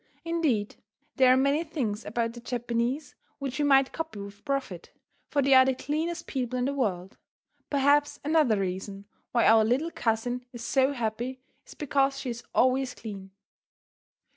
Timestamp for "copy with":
3.93-4.43